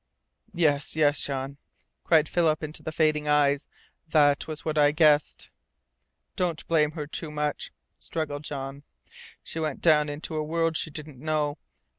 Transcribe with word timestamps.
"Yes, 0.55 0.95
yes, 0.95 1.21
Jean!" 1.21 1.57
cried 2.03 2.27
Philip 2.27 2.63
into 2.63 2.81
the 2.81 2.91
fading 2.91 3.27
eyes. 3.27 3.69
"That 4.07 4.47
was 4.47 4.65
what 4.65 4.75
I 4.75 4.89
guessed!" 4.89 5.51
"Don't 6.35 6.65
blame 6.67 6.93
her 6.93 7.05
too 7.05 7.29
much," 7.29 7.71
struggled 7.99 8.43
Jean. 8.43 8.81
"She 9.43 9.59
went 9.59 9.79
down 9.79 10.09
into 10.09 10.35
a 10.37 10.43
world 10.43 10.75
she 10.75 10.89
didn't 10.89 11.19
know. 11.19 11.59